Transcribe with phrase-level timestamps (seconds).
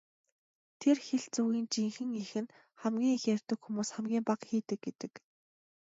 [0.81, 5.13] Тэр хэлц үгийн жинхэнэ эх нь "хамгийн их ярьдаг хүмүүс хамгийн бага хийдэг" гэдэг.